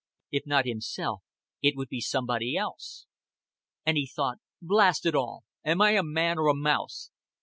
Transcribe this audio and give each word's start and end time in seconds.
If 0.31 0.47
not 0.47 0.65
himself, 0.65 1.21
it 1.61 1.75
would 1.75 1.89
be 1.89 2.01
somebody 2.01 2.57
else. 2.57 3.05
And 3.85 3.97
he 3.97 4.07
thought. 4.07 4.39
"Blast 4.59 5.05
it 5.05 5.13
all, 5.13 5.43
am 5.63 5.79
I 5.79 5.91
a 5.91 6.01
man 6.01 6.39
or 6.39 6.47
a 6.47 6.55
mouse? 6.55 7.11